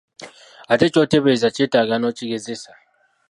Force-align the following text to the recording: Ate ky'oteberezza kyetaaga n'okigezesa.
Ate 0.71 0.85
ky'oteberezza 0.93 1.47
kyetaaga 1.55 1.95
n'okigezesa. 1.99 2.71